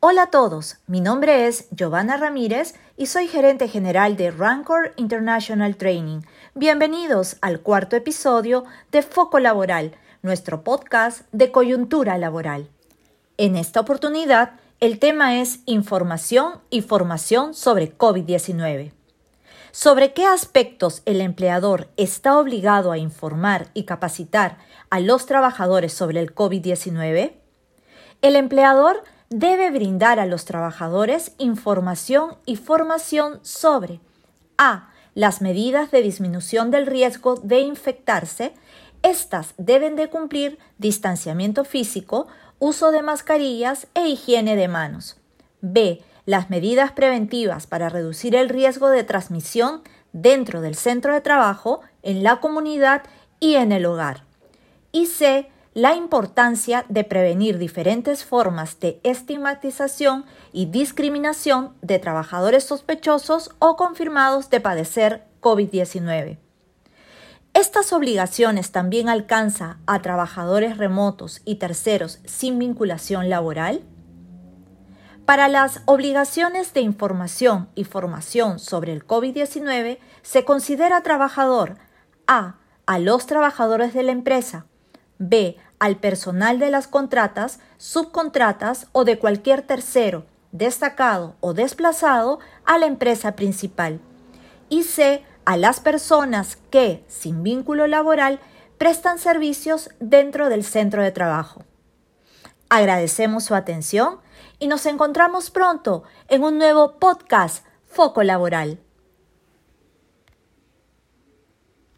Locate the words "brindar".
29.70-30.18